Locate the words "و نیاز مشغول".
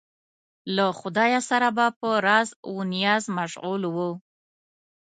2.71-3.83